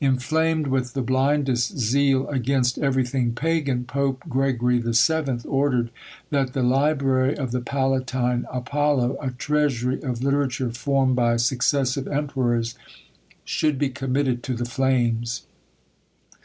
[0.00, 5.38] Inflamed with the blindest zeal against everything pagan, Pope Gregory VII.
[5.48, 5.92] ordered
[6.30, 12.74] that the library of the Palatine Apollo, a treasury of literature formed by successive emperors,
[13.44, 15.46] should be committed to the flames!